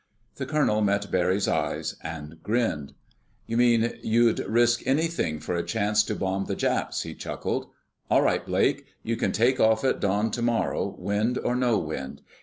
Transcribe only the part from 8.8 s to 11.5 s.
You can take off at dawn tomorrow, wind